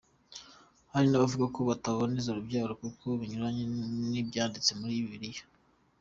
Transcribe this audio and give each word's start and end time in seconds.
Hari 0.91 1.07
n’abavuga 1.09 1.45
ko 1.55 1.59
bataboneza 1.69 2.27
urubyaro 2.29 2.73
kuko 2.83 3.05
binyuranye 3.19 3.63
n’ibyanditse 4.11 4.71
muri 4.79 4.93
bibiliya. 5.03 5.43